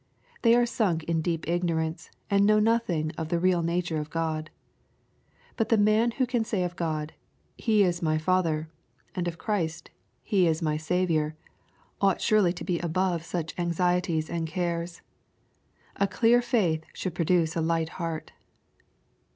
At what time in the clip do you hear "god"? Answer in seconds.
4.09-4.49, 6.75-7.13